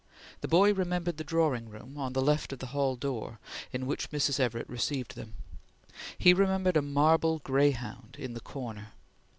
[0.39, 3.39] The boy remembered the drawing room, on the left of the hall door,
[3.71, 4.39] in which Mrs.
[4.39, 5.35] Everett received them.
[6.17, 8.93] He remembered a marble greyhound in the corner.